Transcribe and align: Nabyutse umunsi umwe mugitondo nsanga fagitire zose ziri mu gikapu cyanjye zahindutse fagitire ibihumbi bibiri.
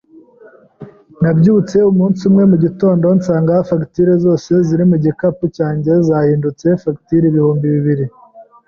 Nabyutse 1.21 1.77
umunsi 1.91 2.21
umwe 2.29 2.43
mugitondo 2.51 3.05
nsanga 3.17 3.57
fagitire 3.69 4.13
zose 4.23 4.51
ziri 4.67 4.83
mu 4.91 4.97
gikapu 5.05 5.43
cyanjye 5.55 5.91
zahindutse 6.07 6.65
fagitire 6.81 7.25
ibihumbi 7.27 7.67
bibiri. 7.75 8.05